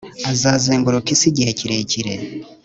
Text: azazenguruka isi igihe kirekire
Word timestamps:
azazenguruka 0.31 1.09
isi 1.15 1.25
igihe 1.31 1.51
kirekire 1.59 2.13